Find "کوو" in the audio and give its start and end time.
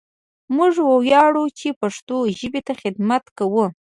3.37-3.65